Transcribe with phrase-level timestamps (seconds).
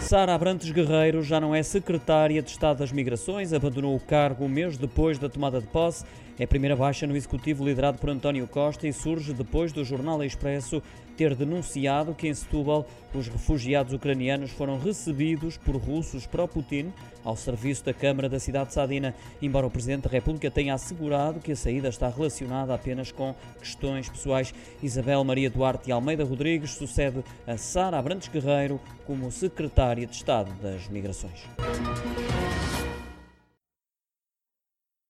[0.00, 4.48] Sara Abrantes Guerreiro já não é secretária de Estado das Migrações, abandonou o cargo um
[4.48, 6.04] mês depois da tomada de posse.
[6.38, 10.22] É a primeira baixa no executivo liderado por António Costa e surge depois do Jornal
[10.22, 10.80] Expresso
[11.16, 16.92] ter denunciado que em Setúbal os refugiados ucranianos foram recebidos por russos pró-Putin
[17.24, 19.12] ao serviço da Câmara da cidade de Sadina,
[19.42, 24.08] embora o Presidente da República tenha assegurado que a saída está relacionada apenas com questões
[24.08, 24.54] pessoais.
[24.80, 29.32] Isabel Maria Duarte Almeida Rodrigues sucede a Sara Abrantes Guerreiro como
[29.98, 31.44] secretária de Estado das Migrações.